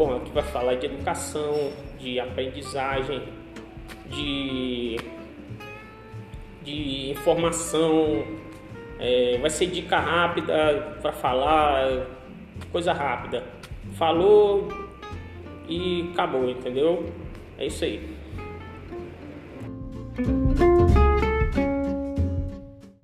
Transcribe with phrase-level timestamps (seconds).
[0.00, 3.22] Bom, é aqui vai falar de educação, de aprendizagem,
[4.08, 4.96] de,
[6.62, 8.24] de informação,
[8.98, 12.06] é, vai ser dica rápida para falar,
[12.72, 13.44] coisa rápida.
[13.98, 14.68] Falou
[15.68, 17.04] e acabou, entendeu?
[17.58, 18.16] É isso aí.